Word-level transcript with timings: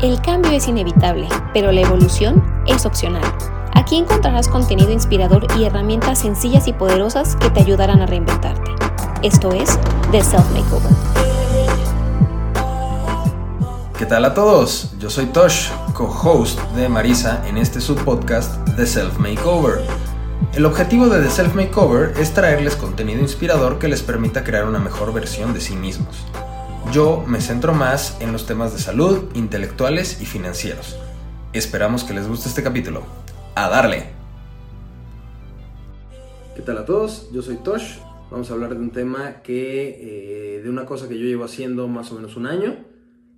El 0.00 0.20
cambio 0.22 0.52
es 0.52 0.68
inevitable, 0.68 1.28
pero 1.52 1.72
la 1.72 1.80
evolución 1.80 2.44
es 2.68 2.86
opcional. 2.86 3.24
Aquí 3.74 3.96
encontrarás 3.96 4.46
contenido 4.46 4.92
inspirador 4.92 5.48
y 5.58 5.64
herramientas 5.64 6.20
sencillas 6.20 6.68
y 6.68 6.72
poderosas 6.72 7.34
que 7.34 7.50
te 7.50 7.58
ayudarán 7.58 8.00
a 8.00 8.06
reinventarte. 8.06 8.70
Esto 9.24 9.50
es 9.50 9.76
The 10.12 10.22
Self 10.22 10.48
Makeover. 10.52 10.92
¿Qué 13.98 14.06
tal 14.06 14.24
a 14.24 14.34
todos? 14.34 14.92
Yo 15.00 15.10
soy 15.10 15.26
Tosh, 15.26 15.70
co-host 15.94 16.60
de 16.76 16.88
Marisa 16.88 17.42
en 17.48 17.58
este 17.58 17.80
subpodcast 17.80 18.76
The 18.76 18.86
Self 18.86 19.18
Makeover. 19.18 19.80
El 20.54 20.64
objetivo 20.64 21.08
de 21.08 21.24
The 21.24 21.30
Self 21.30 21.56
Makeover 21.56 22.14
es 22.20 22.32
traerles 22.32 22.76
contenido 22.76 23.20
inspirador 23.20 23.80
que 23.80 23.88
les 23.88 24.02
permita 24.02 24.44
crear 24.44 24.64
una 24.64 24.78
mejor 24.78 25.12
versión 25.12 25.52
de 25.54 25.60
sí 25.60 25.74
mismos. 25.74 26.24
Yo 26.92 27.22
me 27.26 27.42
centro 27.42 27.74
más 27.74 28.18
en 28.22 28.32
los 28.32 28.46
temas 28.46 28.72
de 28.72 28.78
salud, 28.78 29.24
intelectuales 29.34 30.22
y 30.22 30.24
financieros. 30.24 30.98
Esperamos 31.52 32.02
que 32.02 32.14
les 32.14 32.26
guste 32.26 32.48
este 32.48 32.62
capítulo. 32.62 33.02
¡A 33.54 33.68
darle! 33.68 34.04
¿Qué 36.56 36.62
tal 36.62 36.78
a 36.78 36.86
todos? 36.86 37.30
Yo 37.30 37.42
soy 37.42 37.56
Tosh. 37.56 37.98
Vamos 38.30 38.50
a 38.50 38.54
hablar 38.54 38.70
de 38.70 38.80
un 38.80 38.90
tema 38.90 39.42
que, 39.42 39.98
eh, 40.00 40.62
de 40.62 40.70
una 40.70 40.86
cosa 40.86 41.08
que 41.08 41.18
yo 41.18 41.26
llevo 41.26 41.44
haciendo 41.44 41.88
más 41.88 42.10
o 42.10 42.14
menos 42.14 42.36
un 42.36 42.46
año. 42.46 42.78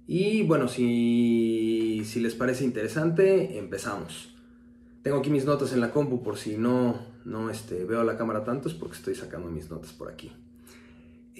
Y 0.06 0.44
bueno, 0.44 0.68
si, 0.68 2.04
si 2.04 2.20
les 2.20 2.36
parece 2.36 2.64
interesante, 2.64 3.58
empezamos. 3.58 4.32
Tengo 5.02 5.18
aquí 5.18 5.30
mis 5.30 5.44
notas 5.44 5.72
en 5.72 5.80
la 5.80 5.90
compu 5.90 6.22
por 6.22 6.38
si 6.38 6.56
no, 6.56 7.00
no 7.24 7.50
este, 7.50 7.84
veo 7.84 8.04
la 8.04 8.16
cámara 8.16 8.44
tanto, 8.44 8.68
es 8.68 8.74
porque 8.74 8.96
estoy 8.96 9.16
sacando 9.16 9.48
mis 9.50 9.68
notas 9.70 9.90
por 9.92 10.08
aquí. 10.08 10.30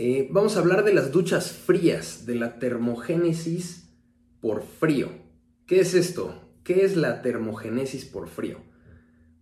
Eh, 0.03 0.29
vamos 0.31 0.57
a 0.57 0.61
hablar 0.61 0.83
de 0.83 0.95
las 0.95 1.13
duchas 1.13 1.53
frías, 1.53 2.25
de 2.25 2.35
la 2.35 2.59
termogénesis 2.59 3.93
por 4.41 4.63
frío. 4.63 5.11
¿Qué 5.67 5.81
es 5.81 5.93
esto? 5.93 6.41
¿Qué 6.65 6.87
es 6.87 6.97
la 6.97 7.21
termogénesis 7.21 8.07
por 8.07 8.31
frío? 8.31 8.61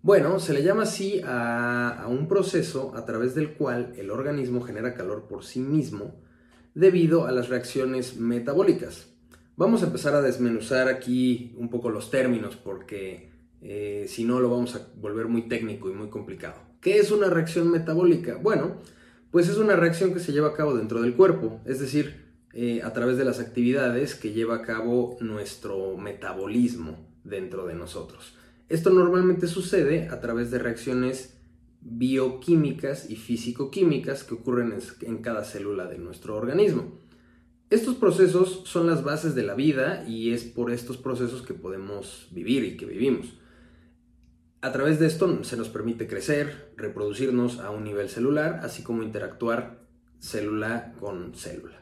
Bueno, 0.03 0.41
se 0.41 0.53
le 0.53 0.65
llama 0.65 0.83
así 0.83 1.21
a, 1.25 2.05
un 2.09 2.27
proceso 2.27 2.93
a 2.97 3.05
través 3.05 3.37
del 3.37 3.53
cual 3.53 3.93
el 3.99 4.11
organismo 4.11 4.61
genera 4.61 4.95
calor 4.95 5.29
por 5.29 5.45
sí 5.45 5.61
mismo 5.61 6.21
debido 6.75 7.29
a 7.29 7.31
las 7.31 7.49
reacciones 7.49 8.17
metabólicas. 8.17 9.15
Vamos 9.55 9.85
a 9.85 9.87
empezar 9.87 10.17
a 10.17 10.23
desmenuzar 10.23 10.89
aquí 10.89 11.55
un 11.57 11.71
poco 11.71 11.89
los 11.89 12.11
términos 12.11 12.57
porque 12.57 13.31
eh, 13.63 14.07
si 14.09 14.25
no 14.25 14.41
lo 14.41 14.51
vamos 14.51 14.75
a 14.75 14.89
volver 14.97 15.29
muy 15.29 15.43
técnico 15.43 15.89
y 15.89 15.95
muy 15.95 16.09
complicado. 16.09 16.57
¿Qué 16.81 16.99
es 16.99 17.13
una 17.13 17.31
reacción 17.31 17.71
metabólica? 17.71 18.39
Bueno, 18.43 18.79
pues 19.31 19.49
es 19.49 19.59
una 19.59 19.77
reacción 19.77 20.15
que 20.15 20.21
se 20.21 20.33
lleva 20.33 20.49
a 20.49 20.55
cabo 20.55 20.77
dentro 20.77 21.03
del 21.03 21.15
cuerpo, 21.15 21.61
es 21.65 21.81
decir, 21.81 22.29
eh, 22.55 22.81
a 22.83 22.93
través 22.93 23.19
de 23.19 23.25
las 23.25 23.41
actividades 23.41 24.15
que 24.15 24.33
lleva 24.33 24.57
a 24.57 24.63
cabo 24.63 25.17
nuestro 25.21 25.97
metabolismo 25.97 27.07
dentro 27.25 27.67
de 27.67 27.75
nosotros. 27.75 28.35
Esto 28.69 28.91
normalmente 28.91 29.47
sucede 29.47 30.09
a 30.09 30.21
través 30.21 30.51
de 30.51 30.59
reacciones 30.59 31.35
bioquímicas 31.81 33.09
y 33.09 33.17
físico-químicas 33.17 34.25
que 34.25 34.35
ocurren 34.35 34.75
en 35.03 35.19
cada 35.19 35.45
célula 35.45 35.87
de 35.87 35.99
nuestro 35.99 36.37
organismo. 36.37 36.99
Estos 37.71 37.97
procesos 37.97 38.63
son 38.65 38.87
las 38.87 39.05
bases 39.05 39.35
de 39.35 39.43
la 39.43 39.55
vida 39.55 40.05
y 40.09 40.33
es 40.33 40.45
por 40.45 40.71
estos 40.71 40.97
procesos 40.97 41.43
que 41.43 41.55
podemos 41.55 42.29
vivir 42.31 42.65
y 42.65 42.77
que 42.77 42.87
vivimos. 42.87 43.38
A 44.61 44.73
través 44.73 44.99
de 44.99 45.07
esto 45.07 45.45
se 45.45 45.57
nos 45.57 45.69
permite 45.69 46.09
crecer, 46.09 46.73
reproducirnos 46.77 47.61
a 47.61 47.71
un 47.71 47.85
nivel 47.85 48.09
celular, 48.09 48.59
así 48.65 48.83
como 48.83 49.05
interactuar 49.05 49.87
célula 50.19 50.95
con 50.99 51.33
célula. 51.37 51.81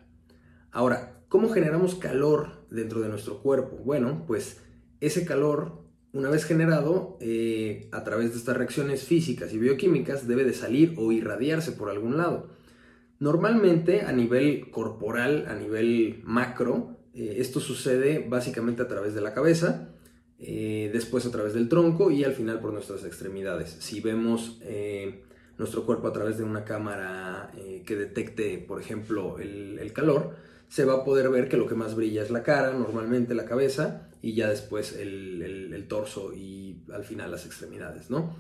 Ahora, 0.72 1.22
¿cómo 1.30 1.48
generamos 1.48 1.94
calor 1.94 2.66
dentro 2.70 3.00
de 3.00 3.08
nuestro 3.08 3.41
cuerpo? 3.41 3.77
Bueno, 3.77 4.24
pues 4.27 4.60
ese 5.00 5.24
calor, 5.24 5.84
una 6.12 6.28
vez 6.28 6.44
generado, 6.44 7.16
eh, 7.22 7.88
a 7.92 8.04
través 8.04 8.32
de 8.32 8.38
estas 8.38 8.58
reacciones 8.58 9.04
físicas 9.04 9.54
y 9.54 9.58
bioquímicas, 9.58 10.28
debe 10.28 10.44
de 10.44 10.52
salir 10.52 10.97
o 10.98 11.12
irradiarse 11.12 11.72
por 11.72 11.88
algún 11.88 12.19
lado. 12.19 12.50
Normalmente 13.19 14.03
a 14.03 14.12
nivel 14.12 14.70
corporal, 14.70 15.47
a 15.48 15.54
nivel 15.54 16.20
macro, 16.25 16.98
eh, 17.15 17.36
esto 17.38 17.59
sucede 17.59 18.26
básicamente 18.28 18.82
a 18.82 18.88
través 18.88 19.15
de 19.15 19.22
la 19.22 19.32
cabeza, 19.32 19.96
eh, 20.38 20.91
después 20.92 21.24
a 21.24 21.30
través 21.30 21.54
del 21.54 21.69
tronco 21.69 22.10
y 22.10 22.22
al 22.22 22.34
final 22.34 22.60
por 22.60 22.72
nuestras 22.72 23.04
extremidades. 23.04 23.76
Si 23.80 24.00
vemos 24.00 24.58
eh, 24.62 25.22
nuestro 25.56 25.86
cuerpo 25.86 26.08
a 26.08 26.12
través 26.12 26.36
de 26.36 26.44
una 26.44 26.64
cámara 26.64 27.50
eh, 27.56 27.82
que 27.86 27.97
detecte, 27.97 28.58
por 28.58 28.80
ejemplo, 28.80 29.38
el, 29.38 29.92
calor, 29.94 30.36
se 30.69 30.84
va 30.84 30.94
a 30.94 31.04
poder 31.04 31.30
ver 31.30 31.48
que 31.48 31.56
lo 31.56 31.66
que 31.66 31.74
más 31.74 31.94
brilla 31.94 32.22
es 32.22 32.30
la 32.30 32.42
cara, 32.42 32.74
normalmente 32.74 33.34
la 33.34 33.47
cabeza, 33.47 34.08
y 34.20 34.34
ya 34.34 34.50
después 34.50 34.94
el, 34.94 35.86
torso 35.88 36.34
y 36.34 36.82
al 36.92 37.04
final 37.04 37.30
las 37.30 37.47
extremidades, 37.47 38.10
¿no? 38.10 38.34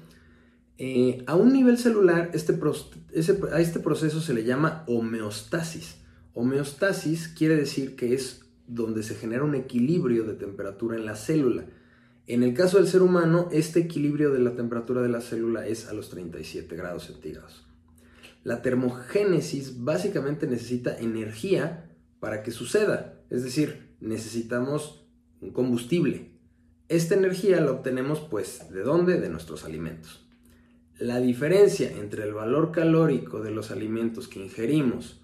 a 1.26 1.34
un 1.34 1.54
nivel 1.54 1.78
celular, 1.78 2.30
este 2.34 2.58
a 3.50 3.60
este 3.60 3.80
proceso 3.80 4.20
se 4.20 4.34
le 4.34 4.44
llama 4.44 4.84
homeostasis. 4.86 5.96
Homeostasis 6.34 7.28
quiere 7.28 7.56
decir 7.56 7.96
que 7.96 8.12
es 8.12 8.42
donde 8.66 9.02
se 9.02 9.14
genera 9.14 9.44
un 9.44 9.54
equilibrio 9.54 10.24
de 10.24 10.34
temperatura 10.34 10.96
en 10.96 11.06
la 11.06 11.16
célula. 11.16 11.64
En 12.26 12.42
el 12.42 12.54
caso 12.54 12.78
del 12.78 12.88
ser 12.88 13.02
humano, 13.02 13.48
este 13.52 13.78
equilibrio 13.78 14.32
de 14.32 14.40
la 14.40 14.56
temperatura 14.56 15.00
de 15.00 15.08
la 15.08 15.20
célula 15.20 15.66
es 15.66 15.86
a 15.86 15.92
los 15.92 16.10
37 16.10 16.74
grados 16.74 17.04
centígrados. 17.04 17.64
La 18.42 18.62
termogénesis 18.62 19.84
básicamente 19.84 20.48
necesita 20.48 20.98
energía 20.98 21.88
para 22.18 22.42
que 22.42 22.50
suceda, 22.50 23.20
es 23.30 23.44
decir, 23.44 23.94
necesitamos 24.00 25.06
un 25.40 25.52
combustible. 25.52 26.32
Esta 26.88 27.14
energía 27.14 27.60
la 27.60 27.72
obtenemos 27.72 28.20
pues 28.20 28.70
¿de 28.70 28.82
dónde? 28.82 29.20
De 29.20 29.28
nuestros 29.28 29.64
alimentos. 29.64 30.26
La 30.98 31.20
diferencia 31.20 31.90
entre 31.92 32.24
el 32.24 32.34
valor 32.34 32.72
calórico 32.72 33.40
de 33.40 33.50
los 33.52 33.70
alimentos 33.70 34.26
que 34.26 34.40
ingerimos 34.42 35.20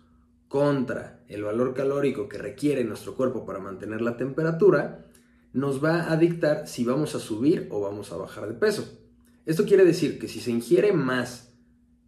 contra 0.46 1.24
el 1.28 1.42
valor 1.42 1.74
calórico 1.74 2.28
que 2.28 2.38
requiere 2.38 2.84
nuestro 2.84 3.16
cuerpo 3.16 3.44
para 3.46 3.58
mantener 3.58 4.02
la 4.02 4.16
temperatura 4.16 5.06
nos 5.52 5.82
va 5.84 6.10
a 6.10 6.16
dictar 6.16 6.66
si 6.66 6.84
vamos 6.84 7.14
a 7.14 7.20
subir 7.20 7.68
o 7.70 7.80
vamos 7.80 8.12
a 8.12 8.16
bajar 8.16 8.48
de 8.48 8.54
peso. 8.54 8.98
Esto 9.44 9.64
quiere 9.64 9.84
decir 9.84 10.18
que 10.18 10.28
si 10.28 10.40
se 10.40 10.50
ingiere 10.50 10.92
más 10.92 11.52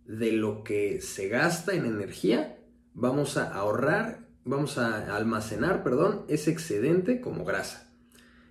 de 0.06 0.32
lo 0.32 0.62
que 0.64 1.00
se 1.00 1.28
gasta 1.28 1.74
en 1.74 1.84
energía, 1.84 2.58
vamos 2.94 3.36
a 3.36 3.52
ahorrar, 3.52 4.28
vamos 4.44 4.78
a 4.78 5.16
almacenar, 5.16 5.82
perdón, 5.82 6.24
ese 6.28 6.50
excedente 6.50 7.20
como 7.20 7.44
grasa. 7.44 7.92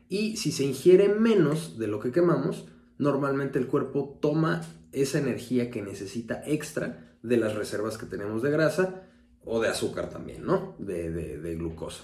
Y 0.09 0.37
si 0.37 0.51
se 0.51 0.63
ingiere 0.63 1.09
menos 1.09 1.79
de 1.79 1.87
lo 1.87 1.99
que 1.99 2.11
quemamos, 2.11 2.67
normalmente 2.97 3.57
el 3.57 3.67
cuerpo 3.67 4.19
toma 4.21 4.61
esa 4.91 5.17
energía 5.17 5.71
que 5.71 5.81
necesita 5.81 6.43
extra 6.45 7.17
de 7.23 7.37
las 7.37 7.55
reservas 7.55 7.97
que 7.97 8.05
tenemos 8.05 8.43
de 8.43 8.51
grasa 8.51 9.07
o 9.45 9.59
de 9.59 9.69
azúcar 9.69 10.09
también, 10.09 10.45
¿no? 10.45 10.75
De, 10.77 11.09
de 11.09 11.55
glucosa. 11.55 12.03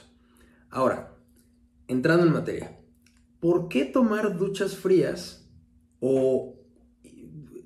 Ahora, 0.70 1.16
entrando 1.88 2.26
en 2.26 2.34
materia, 2.34 2.79
¿por 3.40 3.70
qué 3.70 3.86
tomar 3.86 4.38
duchas 4.38 4.76
frías 4.76 5.50
o 6.00 6.56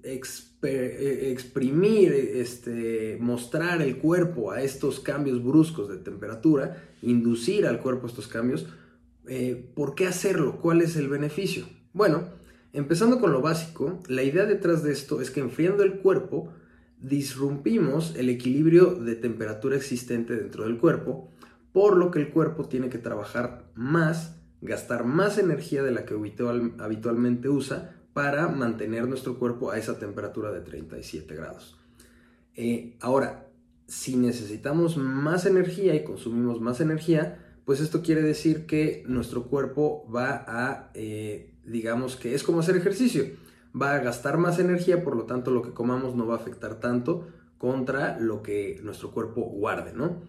eh, 0.03 1.31
exprimir, 1.31 2.13
este, 2.13 3.17
mostrar 3.19 3.81
el 3.81 3.97
cuerpo 3.97 4.51
a 4.51 4.61
estos 4.61 4.99
cambios 4.99 5.43
bruscos 5.43 5.89
de 5.89 5.97
temperatura, 5.97 6.83
inducir 7.01 7.65
al 7.65 7.79
cuerpo 7.79 8.07
estos 8.07 8.27
cambios? 8.27 8.67
Eh, 9.27 9.71
¿Por 9.75 9.95
qué 9.95 10.07
hacerlo? 10.07 10.59
¿Cuál 10.61 10.81
es 10.81 10.95
el 10.95 11.07
beneficio? 11.07 11.65
Bueno, 11.93 12.23
empezando 12.73 13.19
con 13.19 13.31
lo 13.31 13.41
básico, 13.41 13.99
la 14.07 14.23
idea 14.23 14.45
detrás 14.45 14.83
de 14.83 14.91
esto 14.91 15.21
es 15.21 15.31
que 15.31 15.39
enfriando 15.39 15.83
el 15.83 15.99
cuerpo, 15.99 16.51
disrumpimos 16.99 18.15
el 18.15 18.29
equilibrio 18.29 18.95
de 18.95 19.15
temperatura 19.15 19.75
existente 19.75 20.35
dentro 20.35 20.63
del 20.65 20.77
cuerpo, 20.77 21.29
por 21.71 21.97
lo 21.97 22.11
que 22.11 22.19
el 22.19 22.29
cuerpo 22.29 22.67
tiene 22.67 22.89
que 22.89 22.97
trabajar 22.97 23.69
más 23.75 24.42
gastar 24.63 25.05
más 25.05 25.37
energía 25.37 25.83
de 25.83 25.91
la 25.91 26.05
que 26.05 26.13
habitualmente 26.13 27.49
usa 27.49 27.95
para 28.13 28.47
mantener 28.47 29.07
nuestro 29.07 29.37
cuerpo 29.37 29.71
a 29.71 29.77
esa 29.77 29.99
temperatura 29.99 30.51
de 30.51 30.61
37 30.61 31.35
grados. 31.35 31.77
Eh, 32.55 32.95
ahora, 33.01 33.47
si 33.87 34.15
necesitamos 34.15 34.97
más 34.97 35.45
energía 35.45 35.95
y 35.95 36.03
consumimos 36.03 36.61
más 36.61 36.79
energía, 36.79 37.39
pues 37.65 37.79
esto 37.79 38.01
quiere 38.01 38.21
decir 38.21 38.65
que 38.65 39.03
nuestro 39.07 39.43
cuerpo 39.45 40.07
va 40.13 40.45
a, 40.47 40.91
eh, 40.93 41.53
digamos 41.65 42.15
que 42.15 42.35
es 42.35 42.43
como 42.43 42.59
hacer 42.59 42.75
ejercicio, 42.75 43.25
va 43.79 43.95
a 43.95 43.99
gastar 43.99 44.37
más 44.37 44.59
energía, 44.59 45.03
por 45.03 45.15
lo 45.15 45.23
tanto 45.23 45.51
lo 45.51 45.61
que 45.61 45.71
comamos 45.71 46.15
no 46.15 46.27
va 46.27 46.35
a 46.35 46.37
afectar 46.37 46.79
tanto 46.79 47.27
contra 47.57 48.19
lo 48.19 48.43
que 48.43 48.79
nuestro 48.83 49.11
cuerpo 49.11 49.41
guarde, 49.41 49.93
¿no? 49.93 50.21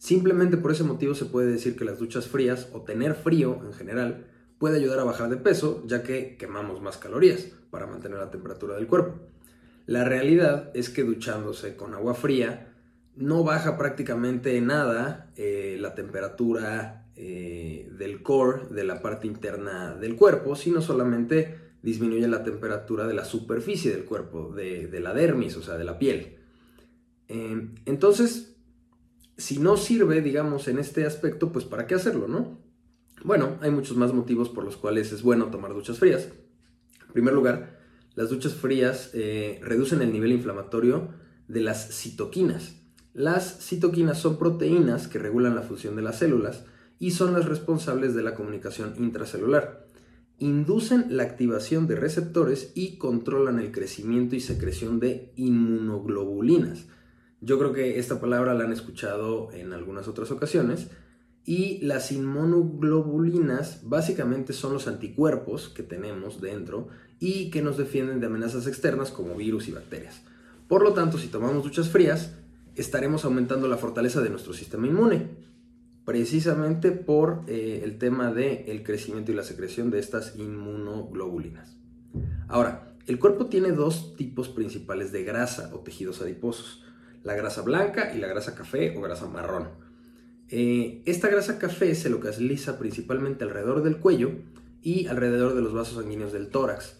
Simplemente 0.00 0.56
por 0.56 0.72
ese 0.72 0.82
motivo 0.82 1.14
se 1.14 1.26
puede 1.26 1.52
decir 1.52 1.76
que 1.76 1.84
las 1.84 1.98
duchas 1.98 2.26
frías 2.26 2.70
o 2.72 2.80
tener 2.80 3.14
frío 3.14 3.60
en 3.66 3.74
general 3.74 4.24
puede 4.56 4.78
ayudar 4.78 4.98
a 4.98 5.04
bajar 5.04 5.28
de 5.28 5.36
peso 5.36 5.84
ya 5.86 6.02
que 6.02 6.38
quemamos 6.38 6.80
más 6.80 6.96
calorías 6.96 7.48
para 7.70 7.86
mantener 7.86 8.16
la 8.16 8.30
temperatura 8.30 8.76
del 8.76 8.86
cuerpo. 8.86 9.20
La 9.84 10.04
realidad 10.04 10.70
es 10.72 10.88
que 10.88 11.04
duchándose 11.04 11.76
con 11.76 11.92
agua 11.92 12.14
fría 12.14 12.72
no 13.14 13.44
baja 13.44 13.76
prácticamente 13.76 14.58
nada 14.62 15.30
eh, 15.36 15.76
la 15.78 15.94
temperatura 15.94 17.10
eh, 17.14 17.86
del 17.98 18.22
core, 18.22 18.68
de 18.70 18.84
la 18.84 19.02
parte 19.02 19.26
interna 19.26 19.94
del 19.96 20.16
cuerpo, 20.16 20.56
sino 20.56 20.80
solamente 20.80 21.58
disminuye 21.82 22.26
la 22.26 22.42
temperatura 22.42 23.06
de 23.06 23.12
la 23.12 23.26
superficie 23.26 23.90
del 23.90 24.06
cuerpo, 24.06 24.50
de, 24.50 24.98
la 24.98 25.12
dermis, 25.12 25.58
o 25.58 25.62
sea, 25.62 25.76
de 25.76 25.84
la 25.84 25.98
piel. 25.98 26.38
Eh, 27.28 27.68
entonces, 27.84 28.49
si 29.40 29.58
no 29.58 29.76
sirve, 29.76 30.20
digamos, 30.20 30.68
en 30.68 30.78
este 30.78 31.06
aspecto, 31.06 31.50
pues 31.50 31.64
¿para 31.64 31.86
qué 31.86 31.94
hacerlo, 31.94 32.28
no? 32.28 32.58
Bueno, 33.24 33.58
hay 33.60 33.70
muchos 33.70 33.96
más 33.96 34.12
motivos 34.12 34.48
por 34.48 34.64
los 34.64 34.76
cuales 34.76 35.12
es 35.12 35.22
bueno 35.22 35.46
tomar 35.46 35.74
duchas 35.74 35.98
frías. 35.98 36.28
En 37.06 37.12
primer 37.12 37.34
lugar, 37.34 37.78
las 38.14 38.30
duchas 38.30 38.54
frías 38.54 39.10
eh, 39.14 39.60
reducen 39.62 40.02
el 40.02 40.12
nivel 40.12 40.32
inflamatorio 40.32 41.08
de 41.48 41.60
las 41.60 41.88
citoquinas. 41.88 42.76
Las 43.12 43.58
citoquinas 43.60 44.18
son 44.20 44.38
proteínas 44.38 45.08
que 45.08 45.18
regulan 45.18 45.54
la 45.54 45.62
función 45.62 45.96
de 45.96 46.02
las 46.02 46.18
células 46.18 46.64
y 46.98 47.12
son 47.12 47.32
las 47.32 47.46
responsables 47.46 48.14
de 48.14 48.22
la 48.22 48.34
comunicación 48.34 48.94
intracelular. 48.98 49.86
Inducen 50.38 51.06
la 51.10 51.24
activación 51.24 51.86
de 51.86 51.96
receptores 51.96 52.72
y 52.74 52.98
controlan 52.98 53.58
el 53.58 53.72
crecimiento 53.72 54.36
y 54.36 54.40
secreción 54.40 55.00
de 55.00 55.32
inmunoglobulinas. 55.36 56.86
Yo 57.40 57.58
creo 57.58 57.72
que 57.72 57.98
esta 57.98 58.20
palabra 58.20 58.54
la 58.54 58.64
han 58.64 58.72
escuchado 58.72 59.50
en 59.52 59.72
algunas 59.72 60.08
otras 60.08 60.30
ocasiones. 60.30 60.88
Y 61.44 61.78
las 61.78 62.12
inmunoglobulinas 62.12 63.80
básicamente 63.82 64.52
son 64.52 64.74
los 64.74 64.86
anticuerpos 64.86 65.68
que 65.68 65.82
tenemos 65.82 66.40
dentro 66.40 66.88
y 67.18 67.50
que 67.50 67.62
nos 67.62 67.78
defienden 67.78 68.20
de 68.20 68.26
amenazas 68.26 68.66
externas 68.66 69.10
como 69.10 69.34
virus 69.36 69.68
y 69.68 69.72
bacterias. 69.72 70.22
Por 70.68 70.82
lo 70.82 70.92
tanto, 70.92 71.18
si 71.18 71.28
tomamos 71.28 71.64
duchas 71.64 71.88
frías, 71.88 72.34
estaremos 72.76 73.24
aumentando 73.24 73.68
la 73.68 73.78
fortaleza 73.78 74.20
de 74.20 74.30
nuestro 74.30 74.52
sistema 74.52 74.86
inmune 74.86 75.50
precisamente 76.10 76.90
por 76.90 77.44
eh, 77.46 77.82
el 77.84 77.98
tema 77.98 78.32
del 78.32 78.64
el 78.66 78.82
crecimiento 78.82 79.30
y 79.30 79.34
la 79.36 79.44
secreción 79.44 79.90
de 79.90 80.00
estas 80.00 80.34
inmunoglobulinas. 80.36 81.76
Ahora, 82.48 82.96
el 83.06 83.18
cuerpo 83.18 83.46
tiene 83.46 83.70
dos 83.70 84.16
tipos 84.16 84.48
principales 84.48 85.12
de 85.12 85.22
grasa 85.22 85.70
o 85.72 85.80
tejidos 85.80 86.20
adiposos, 86.20 86.82
la 87.22 87.34
grasa 87.34 87.62
blanca 87.62 88.12
y 88.14 88.18
la 88.18 88.28
grasa 88.28 88.54
café 88.54 88.96
o 88.96 89.00
grasa 89.00 89.26
marrón. 89.26 89.68
Eh, 90.48 91.02
esta 91.06 91.28
grasa 91.28 91.58
café 91.58 91.94
se 91.94 92.10
localiza 92.10 92.78
principalmente 92.78 93.44
alrededor 93.44 93.82
del 93.82 93.98
cuello 93.98 94.32
y 94.82 95.06
alrededor 95.06 95.54
de 95.54 95.62
los 95.62 95.72
vasos 95.72 95.96
sanguíneos 95.96 96.32
del 96.32 96.48
tórax. 96.48 96.98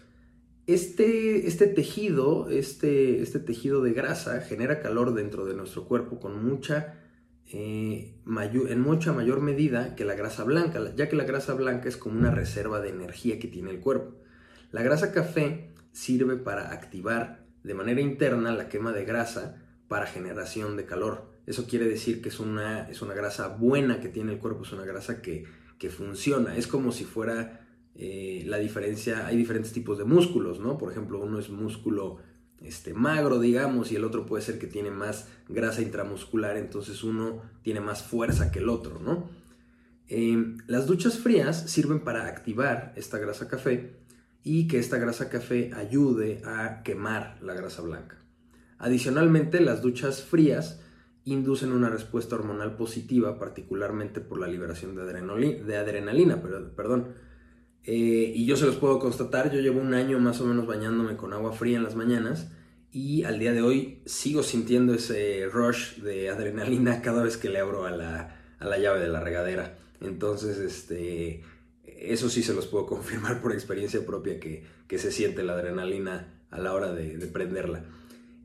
Este, 0.67 1.49
este 1.49 1.67
tejido, 1.67 2.49
este, 2.49 3.22
este 3.22 3.40
tejido 3.40 3.82
de 3.82 3.93
grasa 3.93 4.40
genera 4.40 4.81
calor 4.81 5.14
dentro 5.14 5.46
de 5.46 5.55
nuestro 5.55 5.87
cuerpo 5.87 6.20
con 6.20 6.44
mucha 6.44 6.94
eh, 7.52 8.14
en 8.25 8.81
mucha 8.81 9.12
mayor 9.12 9.40
medida 9.40 9.96
que 9.96 10.05
la 10.05 10.14
grasa 10.14 10.44
blanca, 10.44 10.94
ya 10.94 11.08
que 11.08 11.16
la 11.16 11.25
grasa 11.25 11.55
blanca 11.55 11.88
es 11.88 11.96
como 11.96 12.16
una 12.16 12.31
reserva 12.31 12.81
de 12.81 12.90
energía 12.90 13.40
que 13.40 13.49
tiene 13.49 13.70
el 13.70 13.81
cuerpo. 13.81 14.14
La 14.70 14.82
grasa 14.82 15.11
café 15.11 15.73
sirve 15.90 16.37
para 16.37 16.70
activar 16.70 17.44
de 17.64 17.75
manera 17.75 18.00
interna 18.00 18.52
la 18.52 18.69
quema 18.69 18.93
de 18.93 19.05
grasa 19.05 19.61
para 19.90 20.06
generación 20.06 20.76
de 20.76 20.87
calor. 20.87 21.25
Eso 21.46 21.66
quiere 21.66 21.84
decir 21.84 22.22
que 22.22 22.28
es 22.28 22.38
una, 22.38 22.88
es 22.88 23.02
una 23.02 23.12
grasa 23.12 23.48
buena 23.48 23.98
que 23.98 24.08
tiene 24.08 24.31
el 24.31 24.38
cuerpo, 24.38 24.62
es 24.62 24.70
una 24.70 24.84
grasa 24.84 25.20
que, 25.20 25.48
funciona. 25.90 26.54
Es 26.56 26.69
como 26.69 26.92
si 26.92 27.04
fuera 27.04 27.66
eh, 27.96 28.44
la 28.46 28.58
diferencia, 28.58 29.26
hay 29.26 29.37
diferentes 29.37 29.72
tipos 29.72 29.98
de 29.98 30.04
músculos, 30.04 30.60
¿no? 30.60 30.78
Por 30.78 30.92
ejemplo, 30.92 31.19
uno 31.19 31.40
es 31.40 31.50
músculo 31.50 32.19
este, 32.60 32.94
magro, 32.94 33.40
digamos, 33.40 33.90
y 33.90 33.96
el 33.96 34.04
otro 34.04 34.26
puede 34.26 34.44
ser 34.44 34.60
que 34.60 34.69
tiene 34.69 34.92
más 34.92 35.26
grasa 35.48 35.82
intramuscular, 35.82 36.56
entonces 36.56 37.02
uno 37.02 37.42
tiene 37.64 37.81
más 37.81 38.04
fuerza 38.04 38.52
que 38.52 38.60
el 38.60 38.69
otro, 38.69 39.00
¿no? 39.00 39.28
Eh, 40.06 40.54
las 40.69 40.87
duchas 40.87 41.19
frías 41.19 41.69
sirven 41.69 42.04
para 42.04 42.26
activar 42.26 42.92
esta 42.94 43.19
grasa 43.19 43.48
café 43.48 43.96
y 44.44 44.69
que 44.69 44.78
esta 44.78 44.98
grasa 44.98 45.31
café 45.31 45.72
ayude 45.75 46.42
a 46.44 46.84
quemar 46.84 47.38
la 47.42 47.54
grasa 47.54 47.82
blanca. 47.82 48.20
Adicionalmente, 48.81 49.61
las 49.61 49.82
duchas 49.82 50.23
frías 50.23 50.81
inducen 51.25 51.73
una 51.73 51.88
respuesta 51.88 52.35
hormonal 52.35 52.75
positiva, 52.77 53.38
particularmente 53.38 54.21
por 54.21 54.41
la 54.41 54.49
liberación 54.49 54.97
de, 54.97 55.03
adrenalina, 55.77 56.37
de 56.37 56.61
perdón. 56.75 57.09
Eh, 57.85 58.32
y 58.35 58.44
yo 58.47 58.56
se 58.56 58.67
los 58.67 58.77
puedo 58.77 58.99
constatar, 58.99 59.53
yo 59.53 59.61
llevo 59.61 59.81
un 59.81 59.94
año 59.94 60.19
más 60.19 60.41
o 60.41 60.47
menos 60.47 60.67
bañándome 60.67 61.17
con 61.17 61.32
agua 61.32 61.53
fría 61.53 61.77
en 61.77 61.85
las 61.85 61.94
mañanas 61.94 62.50
y 62.93 63.25
al 63.25 63.38
día 63.38 63.53
de 63.53 63.62
hoy 63.62 64.03
sigo 64.05 64.43
sintiendo 64.43 64.94
ese 64.94 65.47
rush 65.47 65.97
de 65.97 66.29
adrenalina 66.29 67.03
cada 67.03 67.23
vez 67.23 67.37
que 67.37 67.49
le 67.49 67.61
abro 67.61 67.87
a 67.87 67.91
la, 67.91 68.79
llave 68.79 69.00
de 69.00 69.09
la 69.09 69.21
regadera. 69.21 69.79
Entonces, 70.00 70.59
este, 70.59 71.43
eso 71.85 72.29
sí 72.29 72.43
se 72.43 72.55
los 72.55 72.67
puedo 72.67 72.87
confirmar 72.87 73.41
por 73.41 73.53
experiencia 73.53 74.05
propia 74.05 74.41
que, 74.41 74.65
se 74.99 75.12
siente 75.12 75.44
la 75.44 75.53
adrenalina 75.53 76.43
a 76.50 76.59
la 76.59 76.75
hora 76.75 76.93
de, 76.93 77.15
prenderla. 77.29 77.85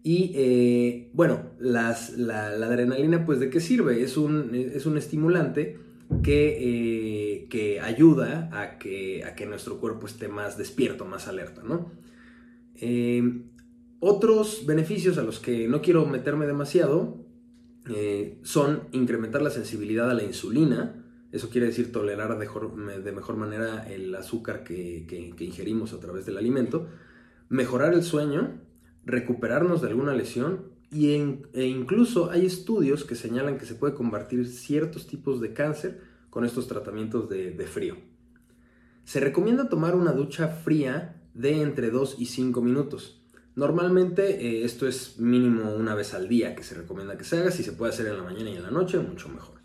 Y 0.05 0.33
eh, 0.35 1.09
bueno, 1.13 1.49
la, 1.57 1.89
adrenalina, 1.89 3.25
pues, 3.25 3.39
¿de 3.39 3.49
qué 3.49 3.59
sirve? 3.59 4.03
Es 4.03 4.17
un, 4.17 4.53
es 4.53 4.85
un 4.85 4.99
estimulante 4.99 5.79
que, 6.21 7.47
eh, 7.51 7.79
ayuda 7.81 8.51
a 8.53 8.77
que, 8.77 9.23
a 9.23 9.33
que, 9.33 9.47
nuestro 9.47 9.79
cuerpo 9.79 10.05
esté 10.05 10.27
más 10.27 10.59
despierto, 10.59 11.05
más 11.05 11.27
alerta, 11.27 11.63
¿no? 11.63 11.91
Eh, 12.75 13.45
otros 13.99 14.67
beneficios 14.67 15.17
a 15.17 15.23
los 15.23 15.39
que 15.39 15.67
no 15.67 15.81
quiero 15.81 16.05
meterme 16.05 16.45
demasiado 16.45 17.25
son 18.43 18.81
incrementar 18.91 19.41
la 19.41 19.49
sensibilidad 19.49 20.09
a 20.11 20.13
la 20.13 20.23
insulina, 20.23 21.03
eso 21.31 21.49
quiere 21.49 21.65
decir 21.65 21.91
tolerar 21.91 22.37
de 22.37 23.11
mejor, 23.11 23.37
manera 23.37 23.87
el 23.89 24.13
azúcar 24.13 24.63
que, 24.63 25.35
ingerimos 25.39 25.93
a 25.93 25.99
través 25.99 26.27
del 26.27 26.37
alimento, 26.37 26.87
mejorar 27.49 27.95
el 27.95 28.03
sueño, 28.03 28.61
recuperarnos 29.05 29.81
de 29.81 29.89
alguna 29.89 30.13
lesión 30.13 30.75
e 30.91 31.65
incluso 31.65 32.31
hay 32.31 32.45
estudios 32.45 33.03
que 33.03 33.15
señalan 33.15 33.57
que 33.57 33.65
se 33.65 33.75
puede 33.75 33.93
combatir 33.93 34.47
ciertos 34.47 35.07
tipos 35.07 35.41
de 35.41 35.53
cáncer 35.53 36.01
con 36.29 36.45
estos 36.45 36.67
tratamientos 36.67 37.29
de, 37.29 37.67
frío. 37.67 37.97
Se 39.03 39.19
recomienda 39.19 39.69
tomar 39.69 39.95
una 39.95 40.13
ducha 40.13 40.47
fría 40.47 41.21
de 41.33 41.61
entre 41.61 41.91
2 41.91 42.15
y 42.19 42.25
5 42.27 42.61
minutos. 42.61 43.21
Normalmente 43.55 44.45
eh, 44.45 44.65
esto 44.65 44.87
es 44.87 45.19
mínimo 45.19 45.73
una 45.73 45.95
vez 45.95 46.13
al 46.13 46.27
día 46.27 46.55
que 46.55 46.63
se 46.63 46.75
recomienda 46.75 47.17
que 47.17 47.23
se 47.23 47.37
haga. 47.37 47.51
Si 47.51 47.63
se 47.63 47.73
puede 47.73 47.93
hacer 47.93 48.07
en 48.07 48.17
la 48.17 48.23
mañana 48.23 48.49
y 48.49 48.55
en 48.55 48.63
la 48.63 48.71
noche, 48.71 48.97
mucho 48.99 49.29
mejor. 49.29 49.59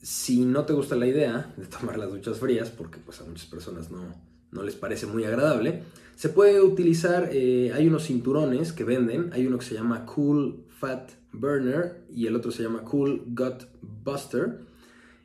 Si 0.00 0.44
no 0.44 0.64
te 0.64 0.72
gusta 0.72 0.94
la 0.94 1.06
idea 1.06 1.54
de 1.56 1.66
tomar 1.66 1.98
las 1.98 2.10
duchas 2.10 2.38
frías, 2.38 2.70
porque 2.70 2.98
pues 2.98 3.20
a 3.20 3.24
muchas 3.24 3.46
personas 3.46 3.90
no, 3.90 4.14
no 4.52 4.62
les 4.62 4.76
parece 4.76 5.06
muy 5.06 5.24
agradable, 5.24 5.82
se 6.18 6.30
puede 6.30 6.60
utilizar, 6.60 7.30
eh, 7.32 7.70
hay 7.72 7.86
unos 7.86 8.08
cinturones 8.08 8.72
que 8.72 8.82
venden, 8.82 9.30
hay 9.32 9.46
uno 9.46 9.56
que 9.56 9.64
se 9.64 9.76
llama 9.76 10.04
Cool 10.04 10.64
Fat 10.66 11.12
Burner 11.32 12.02
y 12.12 12.26
el 12.26 12.34
otro 12.34 12.50
se 12.50 12.64
llama 12.64 12.82
Cool 12.82 13.22
Gut 13.28 13.66
Buster. 14.02 14.58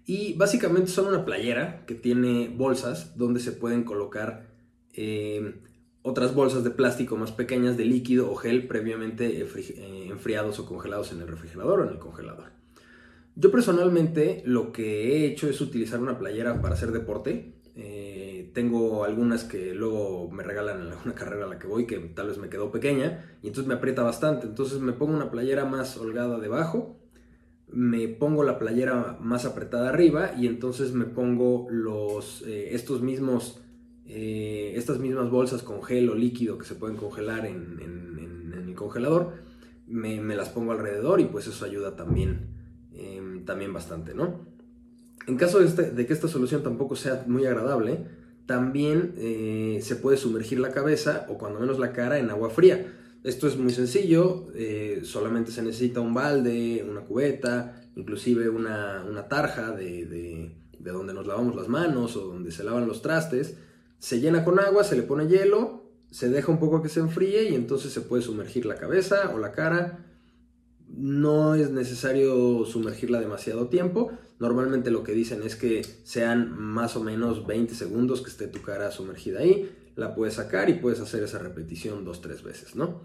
Y 0.06 0.36
básicamente 0.36 0.92
son 0.92 1.08
una 1.08 1.26
playera 1.26 1.84
que 1.88 1.96
tiene 1.96 2.48
bolsas 2.56 3.18
donde 3.18 3.40
se 3.40 3.54
pueden 3.54 3.86
colocar 3.86 4.46
eh, 4.94 5.56
otras 6.04 6.36
bolsas 6.36 6.64
de 6.64 6.70
plástico 6.70 7.18
más 7.18 7.32
pequeñas 7.32 7.76
de 7.76 7.86
líquido 7.86 8.32
o 8.32 8.36
gel 8.36 8.68
previamente 8.68 9.42
eh, 9.42 10.08
enfriados 10.12 10.60
o 10.60 10.68
congelados 10.68 11.12
en 11.12 11.22
el 11.22 11.28
refrigerador 11.28 11.80
o 11.80 11.84
en 11.86 11.90
el 11.90 11.98
congelador. 11.98 12.52
Yo 13.36 13.50
personalmente 13.50 14.44
lo 14.46 14.72
que 14.72 15.08
he 15.08 15.26
hecho 15.26 15.50
es 15.50 15.60
utilizar 15.60 16.00
una 16.00 16.20
playera 16.20 16.62
para 16.62 16.76
hacer 16.76 16.92
deporte. 16.92 17.53
Eh, 17.76 18.52
tengo 18.54 19.04
algunas 19.04 19.44
que 19.44 19.74
luego 19.74 20.30
me 20.30 20.44
regalan 20.44 20.82
en 20.82 20.88
alguna 20.92 21.16
carrera 21.16 21.46
a 21.46 21.50
la 21.50 21.60
que 21.60 21.68
voy 21.68 21.86
que 21.88 21.98
tal 21.98 22.28
vez 22.28 22.38
me 22.38 22.50
quedó 22.50 22.72
pequeña 22.72 23.38
y 23.42 23.48
entonces 23.48 23.68
me 23.68 23.76
aprieta 23.76 24.04
bastante. 24.04 24.48
Entonces 24.48 24.80
me 24.80 24.94
pongo 24.94 25.14
una 25.14 25.32
playera 25.32 25.66
más 25.66 25.98
holgada 25.98 26.40
debajo, 26.40 27.00
me 27.68 28.08
pongo 28.08 28.44
la 28.44 28.60
playera 28.60 29.18
más 29.20 29.46
apretada 29.46 29.90
arriba 29.90 30.34
y 30.38 30.48
entonces 30.48 30.94
me 30.94 31.06
pongo 31.06 31.68
los, 31.70 32.44
eh, 32.46 32.76
estos 32.76 33.02
mismos 33.02 33.60
eh, 34.06 34.74
estas 34.76 35.00
mismas 35.00 35.30
bolsas 35.30 35.64
con 35.64 35.82
gel 35.82 36.10
o 36.10 36.16
líquido 36.16 36.58
que 36.58 36.66
se 36.66 36.76
pueden 36.76 36.98
congelar 36.98 37.46
en, 37.46 37.80
el 38.54 38.76
congelador, 38.76 39.34
me, 39.88 40.18
las 40.36 40.50
pongo 40.50 40.72
alrededor 40.72 41.22
y 41.22 41.26
pues 41.26 41.48
eso 41.48 41.64
ayuda 41.64 41.96
también, 41.96 42.48
em, 42.92 43.46
también 43.46 43.72
bastante, 43.72 44.16
¿no? 44.16 44.48
En 45.28 45.38
caso 45.38 45.62
este, 45.62 45.92
de, 45.92 46.06
que 46.06 46.14
esta 46.14 46.28
solución 46.28 46.64
tampoco 46.64 46.96
sea 46.96 47.24
muy 47.28 47.46
agradable, 47.46 48.06
también 48.46 49.14
eh, 49.18 49.80
se 49.82 49.96
puede 49.96 50.18
sumergir 50.18 50.60
la 50.60 50.72
cabeza 50.72 51.26
o 51.30 51.38
cuando 51.38 51.60
menos 51.60 51.80
la 51.80 51.94
cara 51.94 52.20
en 52.20 52.30
agua 52.30 52.50
fría. 52.50 52.94
Esto 53.24 53.48
es 53.48 53.58
muy 53.58 53.72
sencillo, 53.72 54.48
eh, 54.54 55.02
solamente 55.04 55.52
se 55.52 55.62
necesita 55.62 56.02
un 56.02 56.14
balde, 56.14 56.86
una 56.90 57.02
cubeta, 57.02 57.82
inclusive 57.96 58.50
una, 58.50 59.28
tarja 59.30 59.72
de, 59.72 60.06
de 60.06 60.92
donde 60.92 61.14
nos 61.14 61.26
lavamos 61.26 61.56
las 61.56 61.70
manos 61.70 62.18
o 62.18 62.28
donde 62.28 62.52
se 62.52 62.66
lavan 62.66 62.86
los 62.86 63.02
trastes 63.02 63.56
se 64.04 64.20
llena 64.20 64.44
con 64.44 64.60
agua, 64.60 64.84
se 64.84 64.98
le 64.98 65.04
pone 65.04 65.30
hielo, 65.30 65.86
se 66.12 66.28
deja 66.28 66.52
un 66.52 66.60
poco 66.60 66.82
que 66.82 66.90
se 66.90 67.00
enfríe 67.00 67.44
y 67.50 67.56
entonces 67.56 67.94
se 67.94 68.02
puede 68.02 68.22
sumergir 68.22 68.66
la 68.66 68.76
cabeza 68.76 69.32
o 69.34 69.38
la 69.38 69.54
cara 69.54 70.06
no 70.90 71.56
es 71.56 71.72
necesario 71.72 72.66
sumergirla 72.66 73.22
demasiado 73.22 73.70
tiempo. 73.70 74.12
Normalmente 74.40 74.92
lo 74.92 75.04
que 75.04 75.14
dicen 75.14 75.44
es 75.44 75.56
que 75.56 75.84
sean 76.04 76.58
más 76.58 76.96
o 76.96 77.04
menos 77.04 77.46
20 77.46 77.76
segundos 77.76 78.22
que 78.22 78.30
esté 78.30 78.48
tu 78.48 78.62
cara 78.62 78.92
sumergida 78.92 79.40
ahí. 79.40 79.72
La 79.96 80.16
puedes 80.16 80.36
sacar 80.36 80.70
y 80.70 80.74
puedes 80.74 81.00
hacer 81.00 81.24
esa 81.24 81.40
repetición 81.40 82.04
dos, 82.04 82.22
tres 82.22 82.44
veces, 82.44 82.76
¿no? 82.76 83.02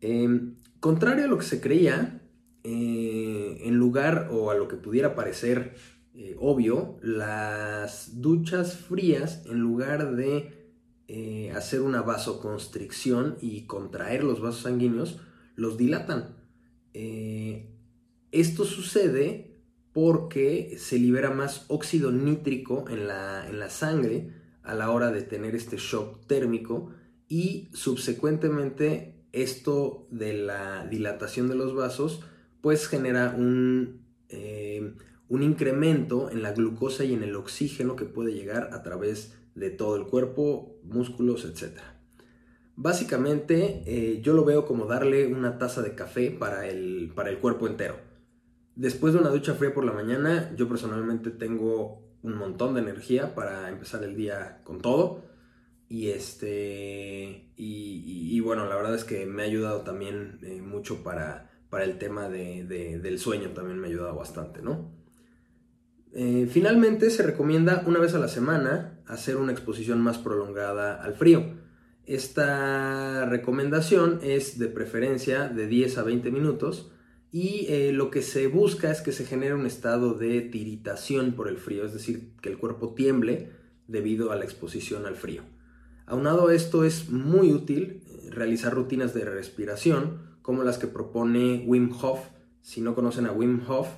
Em, 0.00 0.56
contrario 0.80 1.24
a 1.24 1.28
lo 1.28 1.36
que 1.38 1.44
se 1.44 1.60
creía, 1.60 2.22
eh, 2.62 3.62
en 3.62 3.76
lugar 3.76 4.28
o 4.30 4.50
a 4.50 4.54
lo 4.54 4.68
que 4.68 4.76
pudiera 4.76 5.14
parecer 5.14 5.74
eh, 6.14 6.36
obvio, 6.38 6.98
las 7.02 8.20
duchas 8.20 8.76
frías, 8.76 9.46
en 9.46 9.60
lugar 9.60 10.16
de 10.16 10.74
eh, 11.08 11.52
hacer 11.54 11.80
una 11.80 12.02
vasoconstricción 12.02 13.36
y 13.40 13.66
contraer 13.66 14.24
los 14.24 14.40
vasos 14.40 14.62
sanguíneos, 14.62 15.20
los 15.56 15.76
dilatan. 15.78 16.36
esto 18.32 18.64
sucede 18.64 19.49
porque 20.02 20.76
se 20.78 20.98
libera 20.98 21.30
más 21.30 21.66
óxido 21.68 22.10
nítrico 22.10 22.86
en 22.88 23.06
la, 23.06 23.46
en 23.46 23.58
la 23.58 23.68
sangre 23.68 24.30
a 24.62 24.74
la 24.74 24.90
hora 24.90 25.10
de 25.10 25.20
tener 25.20 25.54
este 25.54 25.76
shock 25.76 26.26
térmico 26.26 26.90
y 27.28 27.68
subsecuentemente 27.74 29.26
esto 29.32 30.08
de 30.10 30.32
la 30.32 30.86
dilatación 30.86 31.48
de 31.48 31.54
los 31.54 31.74
vasos 31.74 32.22
pues 32.62 32.88
genera 32.88 33.34
un, 33.36 34.06
eh, 34.30 34.94
un 35.28 35.42
incremento 35.42 36.30
en 36.30 36.40
la 36.40 36.52
glucosa 36.52 37.04
y 37.04 37.12
en 37.12 37.22
el 37.22 37.36
oxígeno 37.36 37.94
que 37.94 38.06
puede 38.06 38.32
llegar 38.32 38.70
a 38.72 38.82
través 38.82 39.34
de 39.54 39.68
todo 39.68 39.96
el 39.96 40.06
cuerpo, 40.06 40.78
músculos, 40.82 41.44
etc. 41.44 41.78
Básicamente 42.74 43.82
eh, 43.84 44.22
yo 44.22 44.32
lo 44.32 44.46
veo 44.46 44.64
como 44.64 44.86
darle 44.86 45.26
una 45.26 45.58
taza 45.58 45.82
de 45.82 45.94
café 45.94 46.30
para 46.30 46.66
el, 46.66 47.12
para 47.14 47.28
el 47.28 47.36
cuerpo 47.36 47.66
entero. 47.66 48.08
Después 48.76 49.12
de 49.14 49.20
una 49.20 49.30
ducha 49.30 49.54
fría 49.54 49.74
por 49.74 49.84
la 49.84 49.92
mañana, 49.92 50.52
yo 50.56 50.68
personalmente 50.68 51.30
tengo 51.30 52.02
un 52.22 52.36
montón 52.36 52.74
de 52.74 52.80
energía 52.80 53.34
para 53.34 53.68
empezar 53.68 54.04
el 54.04 54.16
día 54.16 54.60
con 54.64 54.80
todo. 54.80 55.22
Y 55.88 56.08
este. 56.10 57.50
Y, 57.56 58.38
bueno, 58.40 58.66
la 58.66 58.76
verdad 58.76 58.94
es 58.94 59.04
que 59.04 59.26
me 59.26 59.42
ha 59.42 59.46
ayudado 59.46 59.80
también 59.82 60.38
eh, 60.42 60.62
mucho 60.62 61.02
para, 61.02 61.50
para, 61.68 61.84
el 61.84 61.98
tema 61.98 62.28
del 62.28 63.18
sueño, 63.18 63.50
también 63.50 63.78
me 63.78 63.88
ha 63.88 63.90
ayudado 63.90 64.14
bastante, 64.14 64.62
¿no? 64.62 64.92
Eh, 66.12 66.48
finalmente 66.50 67.10
se 67.10 67.22
recomienda 67.22 67.84
una 67.86 68.00
vez 68.00 68.14
a 68.14 68.18
la 68.18 68.28
semana 68.28 69.00
hacer 69.06 69.36
una 69.36 69.52
exposición 69.52 70.00
más 70.00 70.18
prolongada 70.18 71.02
al 71.02 71.14
frío. 71.14 71.58
Esta 72.06 73.26
recomendación 73.26 74.20
es 74.22 74.58
de 74.58 74.68
preferencia 74.68 75.48
de 75.48 75.66
10 75.66 75.98
a 75.98 76.02
20 76.02 76.30
minutos 76.30 76.90
y 77.32 77.66
eh, 77.68 77.92
lo 77.92 78.10
que 78.10 78.22
se 78.22 78.48
busca 78.48 78.90
es 78.90 79.00
que 79.02 79.12
se 79.12 79.24
genere 79.24 79.54
un 79.54 79.66
estado 79.66 80.14
de 80.14 80.40
tiritación 80.40 81.32
por 81.32 81.48
el 81.48 81.58
frío, 81.58 81.84
es 81.84 81.92
decir, 81.92 82.32
que 82.40 82.48
el 82.48 82.58
cuerpo 82.58 82.94
tiemble 82.94 83.50
debido 83.86 84.32
a 84.32 84.36
la 84.36 84.44
exposición 84.44 85.06
al 85.06 85.14
frío. 85.14 85.42
Aunado 86.06 86.48
a 86.48 86.54
esto 86.54 86.84
es 86.84 87.08
muy 87.08 87.52
útil 87.52 88.02
eh, 88.06 88.30
realizar 88.30 88.74
rutinas 88.74 89.14
de 89.14 89.24
respiración 89.24 90.38
como 90.42 90.64
las 90.64 90.78
que 90.78 90.88
propone 90.88 91.62
Wim 91.66 91.92
Hof. 92.02 92.18
Si 92.62 92.80
no 92.80 92.96
conocen 92.96 93.26
a 93.26 93.32
Wim 93.32 93.60
Hof, 93.68 93.88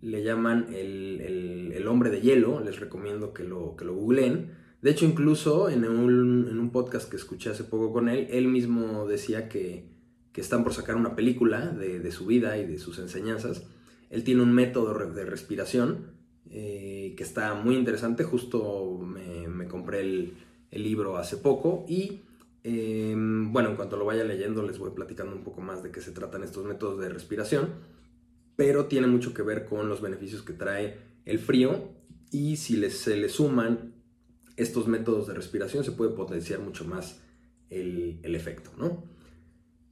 le 0.00 0.24
llaman 0.24 0.66
el, 0.72 1.86
hombre 1.86 2.10
de 2.10 2.20
hielo, 2.20 2.60
les 2.60 2.80
recomiendo 2.80 3.32
que 3.32 3.44
lo, 3.44 3.76
que 3.76 3.84
lo 3.84 3.94
googleen. 3.94 4.52
De 4.82 4.90
hecho, 4.90 5.04
incluso 5.04 5.68
en 5.68 5.84
un, 5.84 6.48
en 6.50 6.58
un 6.58 6.70
podcast 6.70 7.08
que 7.08 7.16
escuché 7.16 7.50
hace 7.50 7.64
poco 7.64 7.92
con 7.92 8.08
él, 8.08 8.26
él 8.30 8.48
mismo 8.48 9.06
decía 9.06 9.48
que 9.48 9.99
que 10.32 10.40
están 10.40 10.62
por 10.62 10.74
sacar 10.74 10.96
una 10.96 11.16
película 11.16 11.66
de, 11.66 12.10
su 12.12 12.26
vida 12.26 12.56
y 12.58 12.66
de 12.66 12.78
sus 12.78 12.98
enseñanzas. 12.98 13.64
Él 14.10 14.24
tiene 14.24 14.42
un 14.42 14.52
método 14.52 14.94
de 15.12 15.24
respiración 15.24 16.12
eh, 16.50 17.14
que 17.16 17.22
está 17.22 17.54
muy 17.54 17.76
interesante. 17.76 18.24
Justo 18.24 18.98
me, 18.98 19.66
compré 19.66 20.00
el, 20.00 20.34
libro 20.70 21.16
hace 21.16 21.36
poco 21.36 21.84
y 21.88 22.22
em, 22.62 23.52
bueno, 23.52 23.70
en 23.70 23.76
cuanto 23.76 23.96
lo 23.96 24.04
vaya 24.04 24.22
leyendo 24.22 24.62
les 24.62 24.78
voy 24.78 24.92
platicando 24.92 25.34
un 25.34 25.42
poco 25.42 25.60
más 25.60 25.82
de 25.82 25.90
qué 25.90 26.00
se 26.00 26.12
tratan 26.12 26.44
estos 26.44 26.64
métodos 26.64 27.00
de 27.00 27.08
respiración. 27.08 27.70
Pero 28.54 28.86
tiene 28.86 29.08
mucho 29.08 29.34
que 29.34 29.42
ver 29.42 29.64
con 29.64 29.88
los 29.88 30.00
beneficios 30.00 30.42
que 30.42 30.52
trae 30.52 30.98
el 31.24 31.38
frío 31.40 31.88
y 32.30 32.56
si 32.56 32.88
se 32.90 33.16
le 33.16 33.28
suman 33.28 33.94
estos 34.56 34.86
métodos 34.86 35.26
de 35.26 35.34
respiración 35.34 35.82
se 35.84 35.92
puede 35.92 36.12
potenciar 36.12 36.60
mucho 36.60 36.84
más 36.84 37.20
el, 37.70 38.20
el 38.22 38.34
efecto, 38.34 38.70
¿no? 38.76 39.09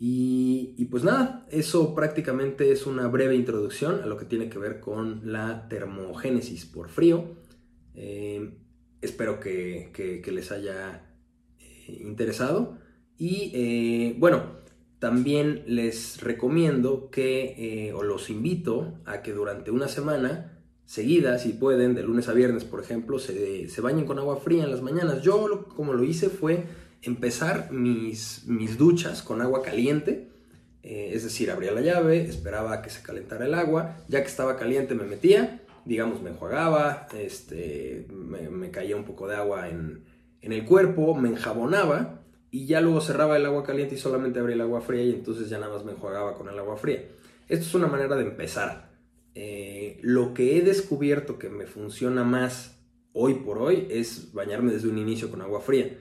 Y, 0.00 0.84
pues 0.90 1.02
nada, 1.02 1.44
eso 1.50 1.94
prácticamente 1.94 2.70
es 2.70 2.86
una 2.86 3.08
breve 3.08 3.34
introducción 3.34 4.00
a 4.02 4.06
lo 4.06 4.16
que 4.16 4.26
tiene 4.26 4.48
que 4.48 4.58
ver 4.58 4.78
con 4.78 5.32
la 5.32 5.68
termogénesis 5.68 6.66
por 6.66 6.88
frío. 6.88 7.24
Eh, 7.94 8.54
espero 9.02 9.40
que, 9.40 10.22
les 10.24 10.52
haya 10.52 11.04
eh, 11.58 11.98
interesado. 12.00 12.78
Y 13.16 13.50
eh, 13.54 14.14
bueno, 14.18 14.58
también 15.00 15.64
les 15.66 16.20
recomiendo 16.20 17.10
que, 17.10 17.92
o 17.96 18.04
los 18.04 18.30
invito 18.30 19.00
a 19.04 19.22
que 19.22 19.32
durante 19.32 19.72
una 19.72 19.88
semana 19.88 20.60
seguida, 20.86 21.40
si 21.40 21.54
pueden, 21.54 21.96
de 21.96 22.04
lunes 22.04 22.28
a 22.28 22.34
viernes, 22.34 22.62
por 22.62 22.80
ejemplo, 22.80 23.18
se, 23.18 23.68
se 23.68 23.80
bañen 23.80 24.06
con 24.06 24.20
agua 24.20 24.36
fría 24.36 24.62
en 24.62 24.70
las 24.70 24.80
mañanas. 24.80 25.22
Yo 25.22 25.66
como 25.74 25.92
lo 25.92 26.04
hice 26.04 26.28
fue 26.28 26.66
empezar 27.02 27.70
mis, 27.70 28.44
mis 28.46 28.78
duchas 28.78 29.22
con 29.22 29.40
agua 29.40 29.62
caliente. 29.62 30.28
Eh, 30.82 31.10
es 31.12 31.24
decir, 31.24 31.50
abría 31.50 31.72
la 31.72 31.80
llave, 31.80 32.22
esperaba 32.22 32.72
a 32.72 32.82
que 32.82 32.90
se 32.90 33.02
calentara 33.02 33.46
el 33.46 33.54
agua, 33.54 33.96
ya 34.08 34.22
que 34.22 34.28
estaba 34.28 34.56
caliente 34.56 34.94
me 34.94 35.04
metía, 35.04 35.60
digamos, 35.84 36.22
me 36.22 36.30
enjuagaba, 36.30 37.08
este, 37.18 38.06
me, 38.10 38.70
caía 38.70 38.96
un 38.96 39.04
poco 39.04 39.26
de 39.26 39.36
agua 39.36 39.68
en, 39.68 40.04
el 40.40 40.64
cuerpo, 40.64 41.14
me 41.14 41.28
enjabonaba 41.28 42.22
y 42.50 42.66
ya 42.66 42.80
luego 42.80 43.02
cerraba 43.02 43.36
el 43.36 43.44
agua 43.44 43.64
caliente 43.64 43.96
y 43.96 43.98
solamente 43.98 44.38
abría 44.38 44.54
el 44.54 44.62
agua 44.62 44.80
fría 44.80 45.02
y 45.02 45.10
entonces 45.10 45.50
ya 45.50 45.58
nada 45.58 45.74
más 45.74 45.84
me 45.84 45.92
enjuagaba 45.92 46.34
con 46.34 46.48
el 46.48 46.58
agua 46.58 46.76
fría. 46.78 47.04
Esto 47.48 47.66
es 47.66 47.74
una 47.74 47.86
manera 47.86 48.16
de 48.16 48.22
empezar. 48.22 48.88
Eh, 49.34 49.98
lo 50.02 50.32
que 50.32 50.56
he 50.56 50.62
descubierto 50.62 51.38
que 51.38 51.50
me 51.50 51.66
funciona 51.66 52.24
más 52.24 52.78
hoy 53.12 53.34
por 53.34 53.58
hoy 53.58 53.86
es 53.90 54.32
bañarme 54.32 54.72
desde 54.72 54.88
un 54.88 54.96
inicio 54.96 55.30
con 55.30 55.42
agua 55.42 55.60
fría. 55.60 55.98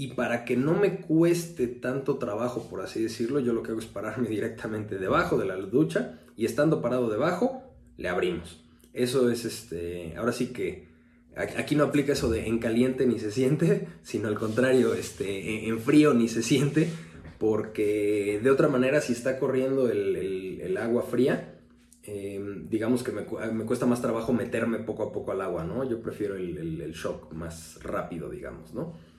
Y 0.00 0.14
para 0.14 0.46
que 0.46 0.56
no 0.56 0.72
me 0.72 0.96
cueste 1.02 1.66
tanto 1.66 2.16
trabajo, 2.16 2.70
por 2.70 2.80
así 2.80 3.02
decirlo, 3.02 3.38
yo 3.38 3.52
lo 3.52 3.62
que 3.62 3.72
hago 3.72 3.80
es 3.80 3.86
pararme 3.86 4.28
directamente 4.30 4.96
debajo 4.96 5.36
de 5.36 5.44
la 5.44 5.56
ducha 5.56 6.18
y 6.38 6.46
estando 6.46 6.80
parado 6.80 7.10
debajo, 7.10 7.62
le 7.98 8.08
abrimos. 8.08 8.64
Eso 8.94 9.30
es 9.30 9.44
este, 9.44 10.14
ahora 10.16 10.32
sí 10.32 10.54
que 10.54 10.88
aquí 11.36 11.76
no 11.76 11.84
aplica 11.84 12.14
eso 12.14 12.30
de 12.30 12.46
en 12.46 12.60
caliente 12.60 13.04
ni 13.04 13.18
se 13.18 13.30
siente, 13.30 13.88
sino 14.02 14.28
al 14.28 14.38
contrario, 14.38 14.94
este, 14.94 15.68
en 15.68 15.78
frío 15.80 16.14
ni 16.14 16.28
se 16.28 16.42
siente, 16.42 16.88
porque 17.36 18.40
de 18.42 18.50
otra 18.50 18.68
manera 18.68 19.02
si 19.02 19.12
está 19.12 19.38
corriendo 19.38 19.90
el, 19.90 20.78
agua 20.78 21.02
fría, 21.02 21.60
em, 22.04 22.70
digamos 22.70 23.02
que 23.02 23.12
me, 23.12 23.24
cuesta 23.66 23.84
más 23.84 24.00
trabajo 24.00 24.32
meterme 24.32 24.78
poco 24.78 25.02
a 25.02 25.12
poco 25.12 25.32
al 25.32 25.42
agua, 25.42 25.62
¿no? 25.64 25.84
Yo 25.84 26.00
prefiero 26.00 26.36
el, 26.36 26.80
el 26.80 26.92
shock 26.92 27.34
más 27.34 27.78
rápido, 27.82 28.30
digamos, 28.30 28.72
¿no? 28.72 29.09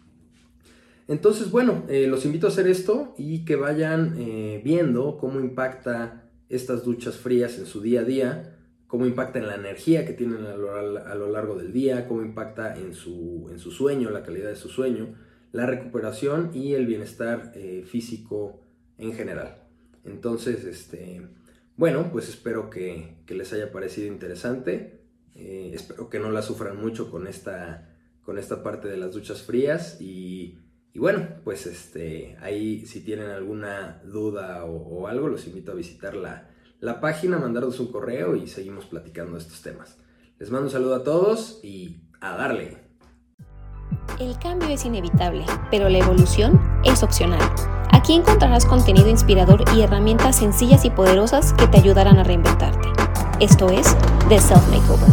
Entonces, 1.12 1.51
bueno, 1.51 1.84
eh, 1.89 2.08
los 2.08 2.24
invito 2.25 2.48
a 2.48 2.51
hacer 2.51 2.68
esto 2.68 3.13
y 3.18 3.44
que 3.44 3.58
vayan 3.58 4.15
eh, 4.18 4.62
viendo 4.63 5.18
cómo 5.18 5.41
impacta 5.41 6.32
estas 6.48 6.86
duchas 6.86 7.18
frías 7.18 7.60
en 7.60 7.65
su 7.65 7.82
día 7.82 8.00
a 8.00 8.03
día, 8.06 8.58
cómo 8.88 9.06
impacta 9.06 9.39
en 9.39 9.48
la 9.48 9.56
energía 9.56 10.06
que 10.06 10.13
tienen 10.13 10.46
a 10.46 10.56
lo, 10.56 11.30
largo 11.30 11.58
del 11.58 11.74
día, 11.74 12.08
cómo 12.08 12.22
impacta 12.22 12.77
en 12.77 12.94
su, 12.94 13.50
en 13.51 13.60
su, 13.60 13.72
sueño, 13.72 14.10
la 14.10 14.24
calidad 14.24 14.48
de 14.48 14.56
su 14.56 14.70
sueño, 14.70 15.13
la 15.51 15.65
recuperación 15.65 16.51
y 16.53 16.75
el 16.75 16.86
bienestar 16.86 17.51
eh, 17.56 17.84
físico 17.86 18.62
en 18.98 19.12
general. 19.12 19.63
Entonces, 20.06 20.63
este, 20.63 21.27
bueno, 21.75 22.10
pues 22.13 22.30
espero 22.30 22.70
que, 22.70 23.18
que 23.25 23.36
les 23.36 23.51
haya 23.51 23.70
parecido 23.74 24.08
interesante. 24.08 25.01
espero 25.36 26.10
que 26.10 26.20
no 26.20 26.32
la 26.32 26.41
sufran 26.41 26.80
mucho 26.82 27.12
con 27.12 27.27
esta, 27.27 27.98
con 28.22 28.38
esta 28.38 28.63
parte 28.63 28.88
de 28.88 28.96
las 28.96 29.12
duchas 29.12 29.41
frías 29.41 30.00
y 30.00 30.58
y 30.93 31.00
bueno, 31.00 31.27
pues 31.43 31.65
este, 31.67 32.38
ahí 32.41 32.86
si 32.86 33.01
tienen 33.01 33.29
alguna 33.29 34.01
duda 34.03 34.65
o, 34.65 35.07
algo, 35.07 35.29
los 35.29 35.48
invito 35.48 35.71
a 35.71 35.75
visitar 35.75 36.15
la, 36.15 36.50
la 36.79 37.00
página, 37.00 37.38
mandarnos 37.38 37.79
un 37.79 37.91
correo 37.91 38.36
y 38.36 38.48
seguimos 38.48 38.86
platicando 38.86 39.38
estos 39.38 39.62
temas. 39.62 39.98
Les 40.38 40.50
mando 40.50 40.67
un 40.67 40.71
saludo 40.71 40.95
a 40.95 41.03
todos 41.03 41.60
y 41.63 42.01
a 42.19 42.36
darle. 42.36 42.77
El 44.19 44.38
cambio 44.39 44.69
es 44.69 44.86
inevitable, 44.86 45.45
pero 45.69 45.88
la 45.88 46.00
evolución 46.00 46.60
es 46.83 47.03
opcional. 47.03 47.41
Aquí 47.91 48.13
encontrarás 48.13 48.65
contenido 48.65 49.10
inspirador 49.10 49.63
y 49.75 49.81
herramientas 49.81 50.38
sencillas 50.38 50.83
y 50.86 50.89
poderosas 50.89 51.53
que 51.53 51.67
te 51.67 51.77
ayudarán 51.77 52.17
a 52.17 52.24
reinventarte. 52.24 52.89
Esto 53.39 53.69
es 53.69 53.95
The 54.29 54.39
Self 54.39 54.67
Makeover. 54.69 55.12